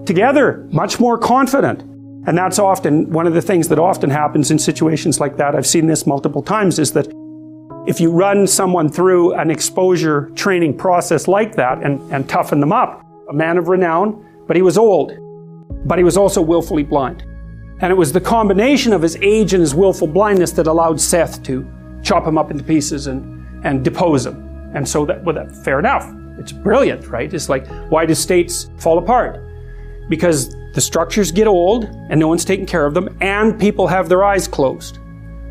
together, 0.04 0.68
much 0.70 1.00
more 1.00 1.16
confident. 1.18 1.80
And 2.26 2.36
that's 2.36 2.58
often 2.58 3.10
one 3.10 3.26
of 3.26 3.34
the 3.34 3.42
things 3.42 3.68
that 3.68 3.78
often 3.78 4.10
happens 4.10 4.50
in 4.50 4.58
situations 4.58 5.20
like 5.20 5.36
that. 5.38 5.54
I've 5.54 5.66
seen 5.66 5.86
this 5.86 6.06
multiple 6.06 6.42
times 6.42 6.78
is 6.78 6.92
that 6.92 7.06
if 7.86 8.00
you 8.00 8.10
run 8.10 8.46
someone 8.46 8.88
through 8.88 9.34
an 9.34 9.50
exposure 9.50 10.30
training 10.34 10.76
process 10.76 11.28
like 11.28 11.54
that 11.56 11.82
and, 11.82 12.00
and 12.12 12.28
toughen 12.28 12.58
them 12.58 12.72
up, 12.72 13.04
a 13.28 13.32
man 13.32 13.58
of 13.58 13.68
renown, 13.68 14.24
but 14.46 14.56
he 14.56 14.62
was 14.62 14.78
old, 14.78 15.12
but 15.86 15.98
he 15.98 16.04
was 16.04 16.16
also 16.16 16.40
willfully 16.40 16.82
blind. 16.82 17.22
And 17.80 17.90
it 17.90 17.94
was 17.94 18.12
the 18.12 18.20
combination 18.20 18.94
of 18.94 19.02
his 19.02 19.16
age 19.16 19.52
and 19.52 19.60
his 19.60 19.74
willful 19.74 20.06
blindness 20.06 20.52
that 20.52 20.66
allowed 20.66 20.98
Seth 20.98 21.42
to 21.42 21.66
chop 22.02 22.26
him 22.26 22.38
up 22.38 22.50
into 22.50 22.64
pieces 22.64 23.06
and, 23.06 23.66
and 23.66 23.84
depose 23.84 24.24
him. 24.24 24.36
And 24.74 24.88
so 24.88 25.04
that, 25.04 25.22
well, 25.22 25.34
that, 25.34 25.54
fair 25.54 25.78
enough. 25.78 26.10
It's 26.38 26.52
brilliant, 26.52 27.08
right? 27.08 27.32
It's 27.32 27.48
like, 27.48 27.66
why 27.90 28.06
do 28.06 28.14
states 28.14 28.70
fall 28.78 28.98
apart? 28.98 29.42
Because 30.08 30.56
the 30.72 30.80
structures 30.80 31.30
get 31.30 31.46
old 31.46 31.84
and 31.84 32.18
no 32.18 32.28
one's 32.28 32.44
taking 32.44 32.66
care 32.66 32.86
of 32.86 32.94
them 32.94 33.14
and 33.20 33.60
people 33.60 33.86
have 33.86 34.08
their 34.08 34.24
eyes 34.24 34.48
closed. 34.48 34.98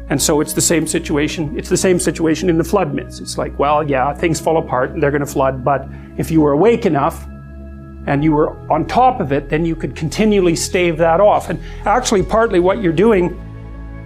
And 0.10 0.22
so 0.22 0.42
it's 0.42 0.54
the 0.54 0.62
same 0.62 0.86
situation. 0.86 1.58
It's 1.58 1.70
the 1.70 1.78
same 1.78 2.00
situation 2.00 2.50
in 2.50 2.58
the 2.58 2.64
flood 2.64 2.94
myths. 2.94 3.20
It's 3.20 3.38
like, 3.38 3.58
well, 3.58 3.88
yeah, 3.88 4.14
things 4.14 4.40
fall 4.40 4.58
apart 4.58 4.92
and 4.92 5.02
they're 5.02 5.12
going 5.12 5.22
to 5.22 5.26
flood, 5.26 5.64
but 5.64 5.88
if 6.18 6.30
you 6.30 6.42
were 6.42 6.52
awake 6.52 6.86
enough 6.86 7.26
and 8.06 8.24
you 8.24 8.34
were 8.34 8.50
on 8.72 8.86
top 8.86 9.22
of 9.22 9.32
it, 9.32 9.50
then 9.50 9.66
you 9.66 9.76
could 9.76 9.96
continually 9.96 10.56
stave 10.56 10.98
that 10.98 11.22
off. 11.22 11.50
And 11.50 11.60
actually, 11.86 12.22
partly 12.24 12.60
what 12.60 12.82
you're 12.82 12.92
doing 12.92 13.40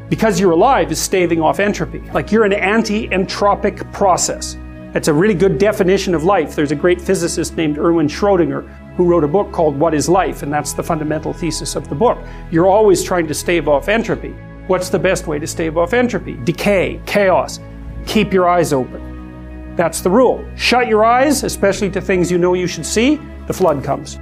because 0.10 0.40
you're 0.40 0.52
alive 0.52 0.92
is 0.92 1.00
staving 1.00 1.42
off 1.42 1.60
entropy. 1.60 2.00
Like 2.12 2.32
you're 2.32 2.46
an 2.46 2.54
anti 2.54 3.10
entropic 3.10 3.92
process. 3.92 4.56
It's 4.94 5.10
a 5.10 5.14
really 5.14 5.34
good 5.34 5.58
definition 5.58 6.16
of 6.16 6.24
life. 6.24 6.56
There's 6.56 6.72
a 6.72 6.76
great 6.76 7.02
physicist 7.02 7.58
named 7.58 7.78
Erwin 7.78 8.08
Schrödinger 8.08 8.96
who 8.96 9.06
wrote 9.06 9.24
a 9.24 9.28
book 9.28 9.52
called 9.52 9.78
What 9.78 9.94
is 9.94 10.08
Life? 10.08 10.44
And 10.44 10.52
that's 10.52 10.74
the 10.74 10.82
fundamental 10.82 11.34
thesis 11.34 11.76
of 11.76 11.88
the 11.90 11.96
book. 11.96 12.18
You're 12.52 12.68
always 12.68 13.04
trying 13.04 13.28
to 13.28 13.34
stave 13.34 13.68
off 13.68 13.90
entropy. 13.90 14.36
What's 14.68 14.90
the 14.90 15.00
best 15.00 15.28
way 15.28 15.40
to 15.40 15.48
stave 15.48 15.78
off 15.78 15.94
entropy? 15.94 16.34
Decay, 16.44 17.02
chaos. 17.06 17.62
Keep 18.06 18.34
your 18.34 18.50
eyes 18.50 18.74
open. 18.74 19.76
That's 19.78 20.02
the 20.02 20.10
rule. 20.10 20.46
Shut 20.58 20.88
your 20.88 21.06
eyes, 21.06 21.44
especially 21.44 21.90
to 21.92 22.02
things 22.02 22.30
you 22.30 22.38
know 22.38 22.54
you 22.54 22.68
should 22.68 22.86
see, 22.86 23.20
the 23.48 23.54
flood 23.54 23.82
comes. 23.82 24.20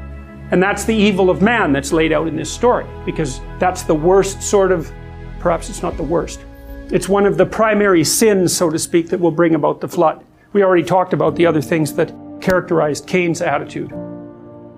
And 0.51 0.61
that's 0.61 0.83
the 0.83 0.93
evil 0.93 1.31
of 1.31 1.41
man 1.41 1.73
that's 1.73 1.91
laid 1.91 2.11
out 2.13 2.27
in 2.27 2.35
this 2.35 2.51
story, 2.51 2.85
because 3.07 3.41
that's 3.57 3.81
the 3.81 3.95
worst 3.95 4.43
sort 4.43 4.71
of, 4.71 4.91
perhaps 5.39 5.67
it's 5.69 5.81
not 5.81 5.97
the 5.97 6.03
worst. 6.03 6.45
It's 6.91 7.09
one 7.09 7.25
of 7.25 7.37
the 7.37 7.45
primary 7.47 8.03
sins, 8.03 8.55
so 8.55 8.69
to 8.69 8.77
speak, 8.77 9.09
that 9.09 9.19
will 9.19 9.31
bring 9.31 9.55
about 9.55 9.81
the 9.81 9.87
flood. 9.87 10.23
We 10.53 10.63
already 10.63 10.83
talked 10.83 11.13
about 11.13 11.35
the 11.35 11.47
other 11.47 11.61
things 11.61 11.93
that 11.95 12.13
characterized 12.39 13.07
Cain's 13.07 13.41
attitude. 13.41 13.89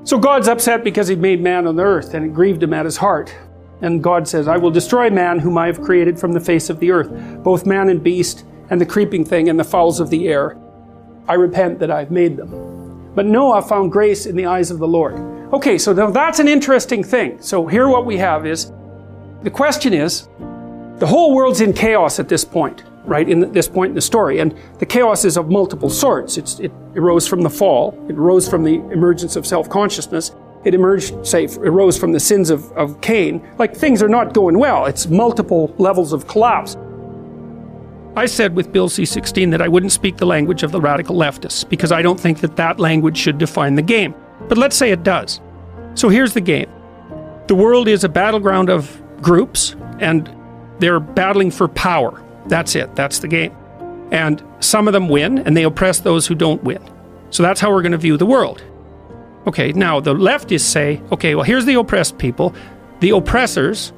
So 0.05 0.17
God's 0.17 0.47
upset 0.47 0.85
because 0.85 1.09
he 1.09 1.17
made 1.17 1.41
man 1.41 1.67
on 1.67 1.75
the 1.75 1.83
earth 1.83 2.13
and 2.13 2.25
it 2.25 2.33
grieved 2.33 2.63
him 2.63 2.73
at 2.73 2.85
his 2.85 2.95
heart. 2.95 3.35
And 3.81 4.03
God 4.03 4.27
says, 4.27 4.47
I 4.47 4.57
will 4.57 4.71
destroy 4.71 5.09
man 5.09 5.39
whom 5.39 5.57
I 5.57 5.67
have 5.67 5.81
created 5.81 6.19
from 6.19 6.33
the 6.33 6.39
face 6.39 6.69
of 6.69 6.79
the 6.79 6.91
earth, 6.91 7.09
both 7.43 7.65
man 7.65 7.89
and 7.89 8.03
beast, 8.03 8.43
and 8.69 8.81
the 8.81 8.85
creeping 8.85 9.23
thing 9.23 9.49
and 9.49 9.59
the 9.59 9.63
fowls 9.63 9.99
of 9.99 10.09
the 10.09 10.27
air. 10.27 10.57
I 11.27 11.35
repent 11.35 11.79
that 11.79 11.91
I've 11.91 12.11
made 12.11 12.37
them. 12.37 13.11
But 13.13 13.25
Noah 13.25 13.61
found 13.61 13.91
grace 13.91 14.25
in 14.25 14.35
the 14.35 14.45
eyes 14.45 14.71
of 14.71 14.79
the 14.79 14.87
Lord. 14.87 15.15
Okay, 15.53 15.77
so 15.77 15.93
now 15.93 16.09
that's 16.09 16.39
an 16.39 16.47
interesting 16.47 17.03
thing. 17.03 17.41
So 17.41 17.65
here 17.67 17.87
what 17.87 18.05
we 18.05 18.17
have 18.17 18.45
is 18.45 18.71
the 19.43 19.49
question 19.51 19.93
is 19.93 20.27
the 20.97 21.07
whole 21.07 21.33
world's 21.33 21.61
in 21.61 21.73
chaos 21.73 22.19
at 22.19 22.27
this 22.27 22.43
point, 22.43 22.83
right? 23.05 23.27
In 23.29 23.51
this 23.51 23.67
point 23.67 23.89
in 23.91 23.95
the 23.95 24.01
story. 24.01 24.39
And 24.39 24.57
the 24.79 24.85
chaos 24.85 25.25
is 25.25 25.37
of 25.37 25.49
multiple 25.49 25.89
sorts. 25.89 26.37
It's, 26.37 26.59
it 26.59 26.71
arose 26.95 27.27
from 27.27 27.41
the 27.41 27.49
fall, 27.49 27.97
it 28.09 28.15
arose 28.15 28.49
from 28.49 28.63
the 28.63 28.75
emergence 28.91 29.35
of 29.35 29.45
self 29.45 29.69
consciousness, 29.69 30.31
it 30.67 30.73
emerged, 30.73 31.25
say, 31.25 31.47
arose 31.59 31.97
from 31.97 32.11
the 32.11 32.19
sins 32.19 32.49
of, 32.49 32.71
of 32.73 32.99
Cain. 33.01 33.41
Like 33.57 33.75
things 33.75 34.03
are 34.03 34.09
not 34.09 34.33
going 34.33 34.59
well. 34.59 34.85
It's 34.85 35.07
multiple 35.07 35.73
levels 35.77 36.13
of 36.13 36.27
collapse. 36.27 36.75
I 38.17 38.25
said 38.25 38.55
with 38.55 38.71
Bill 38.71 38.89
C 38.89 39.05
16 39.05 39.51
that 39.51 39.61
I 39.61 39.67
wouldn't 39.67 39.91
speak 39.91 40.17
the 40.17 40.25
language 40.25 40.63
of 40.63 40.71
the 40.71 40.81
radical 40.81 41.15
leftists 41.15 41.67
because 41.67 41.91
I 41.91 42.01
don't 42.01 42.19
think 42.19 42.39
that 42.39 42.55
that 42.57 42.79
language 42.79 43.17
should 43.17 43.37
define 43.37 43.75
the 43.75 43.81
game. 43.81 44.13
But 44.49 44.57
let's 44.57 44.75
say 44.75 44.91
it 44.91 45.03
does. 45.03 45.39
So 45.95 46.09
here's 46.09 46.33
the 46.33 46.41
game 46.41 46.69
the 47.47 47.55
world 47.55 47.87
is 47.87 48.03
a 48.03 48.09
battleground 48.09 48.69
of 48.69 49.01
groups, 49.21 49.75
and 49.99 50.29
they're 50.79 50.99
battling 50.99 51.49
for 51.49 51.67
power. 51.67 52.21
That's 52.47 52.75
it, 52.75 52.93
that's 52.95 53.19
the 53.19 53.27
game. 53.27 53.55
And 54.11 54.43
some 54.59 54.87
of 54.87 54.93
them 54.93 55.07
win, 55.07 55.39
and 55.39 55.55
they 55.55 55.63
oppress 55.63 55.99
those 55.99 56.27
who 56.27 56.35
don't 56.35 56.63
win. 56.63 56.83
So 57.29 57.43
that's 57.43 57.59
how 57.59 57.71
we're 57.71 57.81
going 57.81 57.93
to 57.93 57.97
view 57.97 58.17
the 58.17 58.25
world. 58.25 58.63
Okay, 59.47 59.71
now 59.71 60.01
the 60.01 60.13
leftists 60.13 60.61
say, 60.65 61.01
okay, 61.11 61.33
well, 61.33 61.45
here's 61.45 61.65
the 61.65 61.75
oppressed 61.75 62.17
people. 62.17 62.53
The 62.99 63.11
oppressors, 63.11 63.93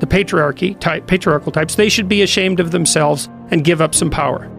the 0.00 0.06
patriarchy 0.06 0.78
type, 0.80 1.06
patriarchal 1.06 1.52
types, 1.52 1.76
they 1.76 1.88
should 1.88 2.08
be 2.08 2.22
ashamed 2.22 2.58
of 2.58 2.72
themselves 2.72 3.28
and 3.50 3.64
give 3.64 3.80
up 3.80 3.94
some 3.94 4.10
power. 4.10 4.50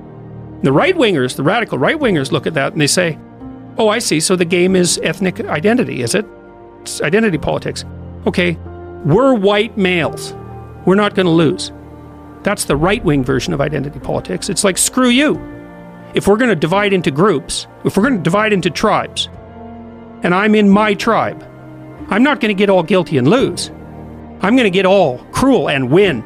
The 0.64 0.72
right 0.72 0.96
wingers, 0.96 1.36
the 1.36 1.44
radical 1.44 1.78
right 1.78 1.98
wingers, 1.98 2.32
look 2.32 2.48
at 2.48 2.54
that 2.54 2.72
and 2.72 2.82
they 2.82 2.88
say, 2.88 3.20
oh, 3.78 3.90
I 3.90 4.00
see. 4.00 4.22
So 4.22 4.38
the 4.38 4.46
game 4.46 4.76
is 4.76 5.00
ethnic 5.04 5.42
identity, 5.42 6.02
is 6.02 6.16
it? 6.16 6.26
It's 6.82 7.02
identity 7.02 7.38
politics. 7.38 7.84
Okay, 8.26 8.54
we're 9.06 9.34
white 9.34 9.78
males. 9.78 10.34
We're 10.86 10.96
not 10.96 11.16
going 11.16 11.26
to 11.26 11.32
lose. 11.32 11.72
That's 12.44 12.64
the 12.64 12.78
right 12.78 13.04
wing 13.04 13.26
version 13.26 13.54
of 13.54 13.60
identity 13.60 14.00
politics. 14.00 14.50
It's 14.50 14.64
like, 14.64 14.78
screw 14.78 15.10
you. 15.10 15.36
If 16.14 16.28
we're 16.28 16.38
going 16.38 16.50
to 16.50 16.56
divide 16.56 16.94
into 16.94 17.12
groups, 17.12 17.68
if 17.84 17.98
we're 17.98 18.04
going 18.04 18.18
to 18.18 18.24
divide 18.24 18.54
into 18.54 18.70
tribes, 18.70 19.30
and 20.24 20.34
I'm 20.34 20.56
in 20.56 20.70
my 20.70 20.94
tribe. 20.94 21.42
I'm 22.10 22.24
not 22.24 22.40
going 22.40 22.50
to 22.50 22.58
get 22.58 22.70
all 22.70 22.84
guilty 22.84 23.18
and 23.18 23.28
lose. 23.28 23.70
I'm 24.42 24.56
going 24.56 24.64
to 24.66 24.70
get 24.70 24.86
all 24.86 25.20
cruel 25.32 25.70
and 25.70 25.92
win. 25.92 26.24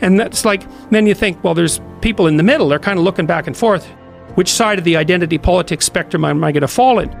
And 0.00 0.18
that's 0.18 0.44
like, 0.44 0.64
then 0.90 1.06
you 1.06 1.14
think, 1.14 1.42
well, 1.42 1.54
there's 1.54 1.80
people 2.00 2.26
in 2.26 2.36
the 2.36 2.42
middle. 2.42 2.68
They're 2.68 2.78
kind 2.78 2.98
of 2.98 3.04
looking 3.04 3.26
back 3.26 3.46
and 3.46 3.56
forth. 3.56 3.86
Which 4.34 4.50
side 4.50 4.78
of 4.78 4.84
the 4.84 4.96
identity 4.96 5.38
politics 5.38 5.86
spectrum 5.86 6.24
am 6.24 6.44
I 6.44 6.52
going 6.52 6.62
to 6.62 6.68
fall 6.68 6.98
in? 6.98 7.14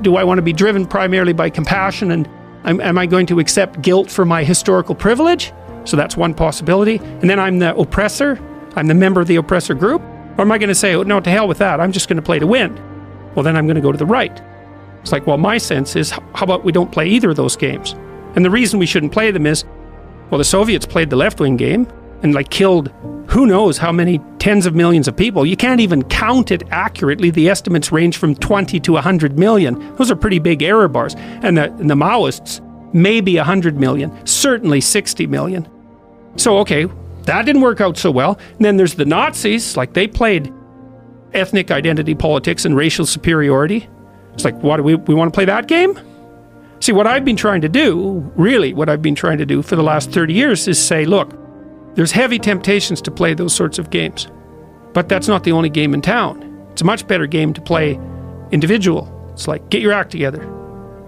Do 0.00 0.16
I 0.16 0.24
want 0.24 0.38
to 0.38 0.42
be 0.42 0.52
driven 0.52 0.86
primarily 0.86 1.32
by 1.32 1.50
compassion 1.50 2.10
and 2.10 2.28
am 2.64 2.98
I 2.98 3.06
going 3.06 3.26
to 3.26 3.38
accept 3.38 3.82
guilt 3.82 4.10
for 4.10 4.24
my 4.24 4.42
historical 4.42 4.94
privilege? 4.94 5.52
So 5.84 5.96
that's 5.96 6.16
one 6.16 6.34
possibility. 6.34 6.96
And 6.96 7.28
then 7.28 7.38
I'm 7.38 7.58
the 7.58 7.76
oppressor. 7.76 8.40
I'm 8.74 8.86
the 8.86 8.94
member 8.94 9.20
of 9.20 9.26
the 9.26 9.36
oppressor 9.36 9.74
group. 9.74 10.00
Or 10.38 10.42
am 10.42 10.52
I 10.52 10.58
going 10.58 10.68
to 10.68 10.74
say, 10.74 10.94
oh, 10.94 11.02
no, 11.02 11.20
to 11.20 11.30
hell 11.30 11.46
with 11.46 11.58
that. 11.58 11.80
I'm 11.80 11.92
just 11.92 12.08
going 12.08 12.16
to 12.16 12.22
play 12.22 12.38
to 12.38 12.46
win? 12.46 12.74
Well, 13.34 13.42
then 13.42 13.56
I'm 13.56 13.66
going 13.66 13.76
to 13.76 13.82
go 13.82 13.92
to 13.92 13.98
the 13.98 14.06
right. 14.06 14.40
It's 15.02 15.12
like, 15.12 15.26
well, 15.26 15.38
my 15.38 15.58
sense 15.58 15.96
is, 15.96 16.10
how 16.10 16.42
about 16.42 16.64
we 16.64 16.72
don't 16.72 16.90
play 16.90 17.08
either 17.08 17.30
of 17.30 17.36
those 17.36 17.56
games? 17.56 17.94
And 18.34 18.44
the 18.44 18.50
reason 18.50 18.78
we 18.78 18.86
shouldn't 18.86 19.12
play 19.12 19.30
them 19.30 19.46
is, 19.46 19.64
well, 20.30 20.38
the 20.38 20.44
Soviets 20.44 20.86
played 20.86 21.10
the 21.10 21.16
left 21.16 21.40
wing 21.40 21.56
game 21.56 21.86
and 22.22 22.32
like 22.34 22.48
killed 22.50 22.92
who 23.28 23.46
knows 23.46 23.78
how 23.78 23.90
many 23.90 24.20
tens 24.38 24.66
of 24.66 24.74
millions 24.74 25.08
of 25.08 25.16
people. 25.16 25.46
You 25.46 25.56
can't 25.56 25.80
even 25.80 26.04
count 26.04 26.50
it 26.50 26.62
accurately. 26.70 27.30
The 27.30 27.48
estimates 27.48 27.90
range 27.90 28.18
from 28.18 28.34
20 28.34 28.78
to 28.80 28.92
100 28.92 29.38
million. 29.38 29.96
Those 29.96 30.10
are 30.10 30.16
pretty 30.16 30.38
big 30.38 30.62
error 30.62 30.88
bars. 30.88 31.14
And 31.16 31.56
the, 31.56 31.64
and 31.64 31.88
the 31.88 31.94
Maoists, 31.94 32.60
maybe 32.92 33.36
100 33.36 33.78
million, 33.78 34.26
certainly 34.26 34.80
60 34.80 35.26
million. 35.26 35.68
So, 36.36 36.58
okay, 36.58 36.86
that 37.24 37.46
didn't 37.46 37.62
work 37.62 37.80
out 37.80 37.96
so 37.96 38.10
well. 38.10 38.38
And 38.56 38.64
then 38.64 38.76
there's 38.76 38.94
the 38.94 39.06
Nazis, 39.06 39.76
like 39.76 39.94
they 39.94 40.06
played 40.06 40.52
ethnic 41.32 41.70
identity 41.70 42.14
politics 42.14 42.64
and 42.64 42.76
racial 42.76 43.06
superiority. 43.06 43.88
It's 44.34 44.44
like, 44.44 44.56
what 44.62 44.78
do 44.78 44.82
we, 44.82 44.94
we 44.94 45.14
want 45.14 45.32
to 45.32 45.36
play 45.36 45.44
that 45.44 45.68
game? 45.68 45.98
See, 46.80 46.92
what 46.92 47.06
I've 47.06 47.24
been 47.24 47.36
trying 47.36 47.60
to 47.60 47.68
do, 47.68 48.32
really, 48.34 48.74
what 48.74 48.88
I've 48.88 49.02
been 49.02 49.14
trying 49.14 49.38
to 49.38 49.46
do 49.46 49.62
for 49.62 49.76
the 49.76 49.82
last 49.82 50.10
30 50.10 50.34
years 50.34 50.66
is 50.66 50.84
say, 50.84 51.04
look, 51.04 51.32
there's 51.94 52.10
heavy 52.10 52.38
temptations 52.38 53.00
to 53.02 53.10
play 53.10 53.34
those 53.34 53.54
sorts 53.54 53.78
of 53.78 53.90
games. 53.90 54.26
But 54.92 55.08
that's 55.08 55.28
not 55.28 55.44
the 55.44 55.52
only 55.52 55.68
game 55.68 55.94
in 55.94 56.02
town. 56.02 56.66
It's 56.72 56.82
a 56.82 56.84
much 56.84 57.06
better 57.06 57.26
game 57.26 57.52
to 57.52 57.60
play 57.60 58.00
individual. 58.50 59.08
It's 59.32 59.46
like, 59.46 59.68
get 59.70 59.80
your 59.80 59.92
act 59.92 60.10
together, 60.10 60.48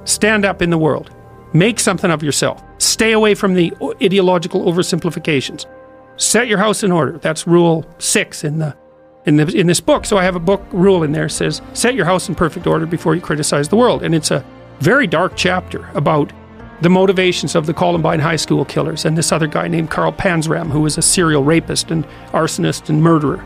stand 0.05 0.45
up 0.45 0.63
in 0.63 0.71
the 0.71 0.79
world, 0.79 1.11
make 1.53 1.81
something 1.81 2.11
of 2.11 2.23
yourself, 2.23 2.63
stay 2.79 3.13
away 3.13 3.35
from 3.35 3.55
the 3.55 3.73
ideological 4.03 4.65
oversimplifications, 4.65 5.67
set 6.17 6.49
your 6.49 6.59
house 6.59 6.83
in 6.83 6.93
order. 6.93 7.19
That's 7.19 7.47
rule 7.47 7.85
six 7.99 8.45
in 8.45 8.59
the 8.59 8.77
in, 9.27 9.37
the, 9.37 9.47
in 9.59 9.67
this 9.67 9.81
book. 9.81 10.05
So 10.05 10.19
I 10.19 10.25
have 10.25 10.37
a 10.37 10.41
book 10.41 10.63
rule 10.73 11.03
in 11.03 11.13
there 11.13 11.29
says, 11.29 11.63
set 11.73 11.95
your 11.95 12.05
house 12.05 12.29
in 12.29 12.35
perfect 12.35 12.67
order 12.67 12.87
before 12.87 13.15
you 13.15 13.21
criticize 13.21 13.69
the 13.69 13.77
world. 13.77 14.03
And 14.03 14.15
it's 14.15 14.31
a 14.31 14.45
very 14.81 15.07
dark 15.07 15.33
chapter 15.37 15.89
about 15.95 16.33
the 16.83 16.91
motivations 16.91 17.55
of 17.55 17.67
the 17.67 17.75
Columbine 17.75 18.21
High 18.21 18.37
School 18.37 18.65
killers 18.65 19.05
and 19.05 19.17
this 19.17 19.33
other 19.33 19.47
guy 19.47 19.69
named 19.69 19.91
Carl 19.91 20.13
Panzram, 20.13 20.71
who 20.71 20.81
was 20.81 20.99
a 20.99 21.03
serial 21.03 21.45
rapist 21.45 21.91
and 21.91 22.05
arsonist 22.33 22.89
and 22.89 23.03
murderer. 23.03 23.45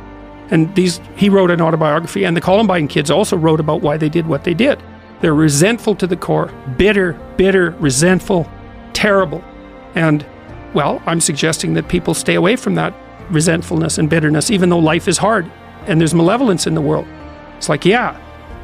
And 0.50 0.74
these, 0.74 0.98
he 1.16 1.28
wrote 1.28 1.50
an 1.50 1.60
autobiography, 1.60 2.24
and 2.24 2.34
the 2.34 2.40
Columbine 2.40 2.88
kids 2.88 3.10
also 3.10 3.36
wrote 3.36 3.60
about 3.60 3.82
why 3.82 3.98
they 3.98 4.08
did 4.08 4.26
what 4.26 4.44
they 4.44 4.54
did. 4.54 4.82
They're 5.20 5.34
resentful 5.34 5.94
to 5.96 6.06
the 6.06 6.16
core, 6.16 6.46
bitter, 6.78 7.12
bitter, 7.36 7.72
resentful, 7.78 8.50
terrible. 8.94 9.44
And, 9.94 10.24
well, 10.72 11.02
I'm 11.04 11.20
suggesting 11.20 11.74
that 11.74 11.88
people 11.88 12.14
stay 12.14 12.34
away 12.34 12.56
from 12.56 12.76
that 12.76 12.94
resentfulness 13.30 13.98
and 13.98 14.08
bitterness, 14.08 14.50
even 14.50 14.70
though 14.70 14.78
life 14.78 15.06
is 15.06 15.18
hard 15.18 15.50
and 15.88 16.00
there's 16.00 16.14
malevolence 16.14 16.66
in 16.66 16.74
the 16.74 16.80
world. 16.80 17.06
It's 17.56 17.68
like, 17.68 17.84
yeah, 17.84 18.20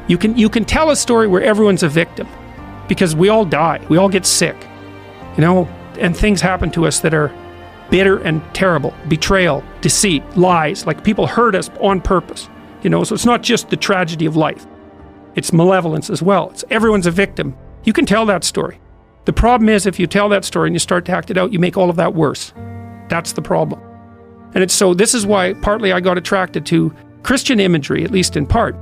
you 0.07 0.17
can 0.17 0.37
you 0.37 0.49
can 0.49 0.63
tell 0.63 0.91
a 0.91 0.95
story 0.95 1.27
where 1.27 1.41
everyone's 1.41 1.83
a 1.83 1.89
victim 1.89 2.27
because 2.87 3.15
we 3.15 3.29
all 3.29 3.43
die, 3.43 3.85
we 3.89 3.97
all 3.97 4.09
get 4.09 4.25
sick, 4.25 4.55
you 5.35 5.41
know, 5.41 5.67
and 5.99 6.15
things 6.15 6.39
happen 6.39 6.71
to 6.71 6.85
us 6.85 6.99
that 7.01 7.13
are 7.13 7.33
bitter 7.89 8.19
and 8.19 8.41
terrible, 8.53 8.93
betrayal, 9.07 9.63
deceit, 9.81 10.23
lies. 10.37 10.85
Like 10.85 11.03
people 11.03 11.27
hurt 11.27 11.55
us 11.55 11.69
on 11.81 11.99
purpose, 11.99 12.47
you 12.83 12.89
know. 12.89 13.03
So 13.03 13.15
it's 13.15 13.25
not 13.25 13.41
just 13.43 13.69
the 13.69 13.77
tragedy 13.77 14.25
of 14.25 14.35
life; 14.35 14.65
it's 15.35 15.51
malevolence 15.51 16.09
as 16.09 16.21
well. 16.21 16.49
It's 16.51 16.63
everyone's 16.69 17.07
a 17.07 17.11
victim. 17.11 17.55
You 17.83 17.93
can 17.93 18.05
tell 18.05 18.25
that 18.27 18.43
story. 18.43 18.79
The 19.25 19.33
problem 19.33 19.69
is 19.69 19.87
if 19.87 19.99
you 19.99 20.05
tell 20.05 20.29
that 20.29 20.45
story 20.45 20.67
and 20.67 20.75
you 20.75 20.79
start 20.79 21.05
to 21.05 21.11
act 21.11 21.31
it 21.31 21.37
out, 21.37 21.51
you 21.51 21.57
make 21.57 21.77
all 21.77 21.89
of 21.89 21.95
that 21.95 22.13
worse. 22.13 22.53
That's 23.09 23.33
the 23.33 23.41
problem. 23.41 23.81
And 24.53 24.63
it's 24.63 24.73
so 24.73 24.93
this 24.93 25.13
is 25.13 25.25
why 25.25 25.53
partly 25.53 25.91
I 25.91 25.99
got 25.99 26.17
attracted 26.17 26.65
to 26.67 26.93
Christian 27.25 27.59
imagery, 27.59 28.03
at 28.03 28.11
least 28.11 28.37
in 28.37 28.45
part. 28.45 28.75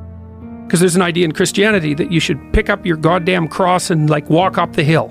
Because 0.66 0.82
there's 0.82 0.98
an 0.98 1.02
idea 1.02 1.24
in 1.24 1.32
Christianity 1.32 1.94
that 1.94 2.12
you 2.12 2.20
should 2.20 2.52
pick 2.52 2.70
up 2.70 2.86
your 2.86 2.98
goddamn 2.98 3.48
cross 3.48 3.90
and 3.90 4.10
like 4.10 4.30
walk 4.30 4.58
up 4.58 4.74
the 4.74 4.84
hill. 4.84 5.08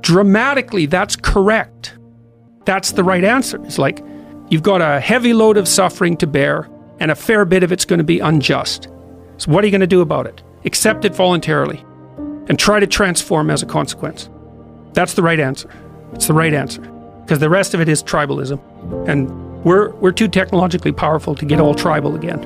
Dramatically, 0.00 0.86
that's 0.86 1.14
correct. 1.14 1.96
That's 2.64 2.90
the 2.90 3.04
right 3.04 3.22
answer. 3.22 3.64
It's 3.64 3.78
like 3.78 4.04
you've 4.48 4.64
got 4.64 4.82
a 4.82 4.98
heavy 4.98 5.32
load 5.32 5.56
of 5.56 5.68
suffering 5.68 6.16
to 6.16 6.26
bear, 6.26 6.68
and 6.98 7.12
a 7.12 7.14
fair 7.14 7.44
bit 7.44 7.62
of 7.62 7.70
it's 7.70 7.84
going 7.84 7.98
to 7.98 8.04
be 8.04 8.18
unjust. 8.18 8.88
So, 9.36 9.52
what 9.52 9.62
are 9.62 9.68
you 9.68 9.70
going 9.70 9.80
to 9.80 9.86
do 9.86 10.00
about 10.00 10.26
it? 10.26 10.42
Accept 10.64 11.04
it 11.04 11.14
voluntarily 11.14 11.84
and 12.48 12.58
try 12.58 12.80
to 12.80 12.86
transform 12.88 13.48
as 13.48 13.62
a 13.62 13.66
consequence. 13.66 14.28
That's 14.92 15.14
the 15.14 15.22
right 15.22 15.38
answer. 15.38 15.70
It's 16.14 16.26
the 16.26 16.34
right 16.34 16.52
answer. 16.52 16.80
Because 17.20 17.38
the 17.38 17.48
rest 17.48 17.74
of 17.74 17.80
it 17.80 17.88
is 17.88 18.02
tribalism. 18.02 18.58
And 19.08 19.47
we're, 19.68 19.90
we're 19.96 20.12
too 20.12 20.28
technologically 20.28 20.92
powerful 20.92 21.34
to 21.34 21.44
get 21.44 21.60
all 21.60 21.74
tribal 21.74 22.16
again. 22.16 22.40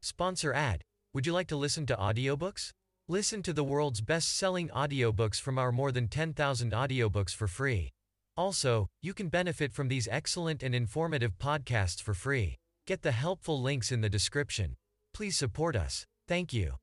Sponsor 0.00 0.54
ad. 0.54 0.82
Would 1.12 1.26
you 1.26 1.34
like 1.34 1.48
to 1.48 1.56
listen 1.56 1.84
to 1.86 1.96
audiobooks? 1.96 2.70
Listen 3.08 3.42
to 3.42 3.52
the 3.52 3.64
world's 3.64 4.00
best-selling 4.00 4.68
audiobooks 4.68 5.38
from 5.38 5.58
our 5.58 5.70
more 5.70 5.92
than 5.92 6.08
10,000 6.08 6.72
audiobooks 6.72 7.34
for 7.34 7.46
free. 7.46 7.90
Also, 8.40 8.86
you 9.02 9.12
can 9.12 9.28
benefit 9.28 9.70
from 9.70 9.88
these 9.88 10.08
excellent 10.10 10.62
and 10.62 10.74
informative 10.74 11.32
podcasts 11.38 12.00
for 12.00 12.14
free. 12.14 12.56
Get 12.86 13.02
the 13.02 13.12
helpful 13.12 13.60
links 13.60 13.92
in 13.92 14.00
the 14.00 14.08
description. 14.08 14.76
Please 15.12 15.36
support 15.36 15.76
us. 15.76 16.06
Thank 16.26 16.54
you. 16.54 16.76